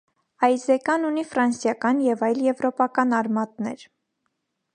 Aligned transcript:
Այզեկան 0.45 1.03
ունի 1.09 1.23
ֆրանսիական 1.33 2.01
և 2.07 2.25
այլ 2.29 2.41
եվրոպական 2.49 3.15
արմատներ։ 3.19 3.87